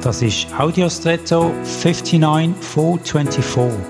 [0.00, 3.80] Das ist Audiostretto 59424.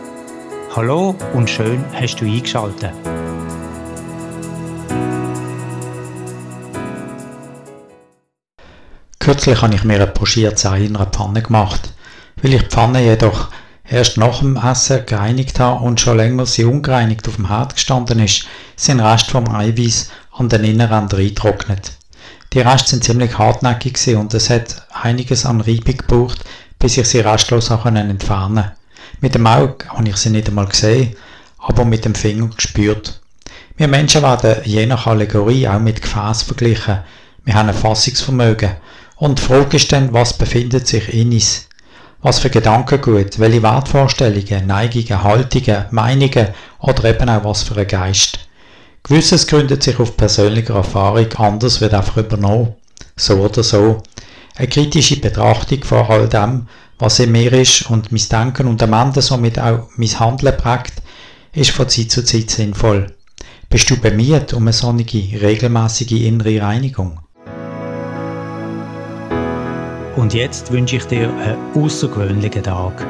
[0.75, 2.95] Hallo und schön hast du eingeschaltet.
[9.19, 11.93] Kürzlich habe ich mir ein pochiertes Ei in einer Pfanne gemacht.
[12.41, 13.49] Weil ich die Pfanne jedoch
[13.85, 18.21] erst nach dem Essen gereinigt habe und schon länger sie ungereinigt auf dem Herd gestanden
[18.21, 21.99] ist, sind Reste vom Eiweiß an den Innenrändern eingetrocknet.
[22.55, 26.45] Die Reste sind ziemlich hartnäckig und es hat einiges an Reibung gebraucht,
[26.79, 28.73] bis ich sie restlos entfernen konnte.
[29.21, 31.17] Mit dem Auge habe ich sie nicht einmal gesehen,
[31.59, 33.21] aber mit dem Finger gespürt.
[33.77, 36.99] Wir Menschen werden je nach Allegorie auch mit Gefäß verglichen.
[37.45, 38.73] Wir haben ein Fassungsvermögen.
[39.17, 41.69] Und die Frage ist dann, was befindet sich in uns?
[42.21, 46.49] Was für Gedankengut, welche Wertvorstellungen, Neigungen, Haltungen, Meinungen
[46.81, 48.41] oder eben auch was für ein Geist.
[49.05, 52.75] Gewisses gründet sich auf persönlicher Erfahrung, anders wird einfach übernommen.
[53.17, 54.03] So oder so.
[54.59, 56.67] Eine kritische Betrachtung von all dem,
[56.99, 60.95] was in mir ist und mein Denken und am Ende somit auch mein Handeln prägt,
[61.53, 63.07] ist von Zeit zu Zeit sinnvoll.
[63.71, 67.21] Bist du bemüht um eine sonnige, regelmäßige innere Reinigung?
[70.17, 73.07] Und jetzt wünsche ich dir einen außergewöhnlichen Tag.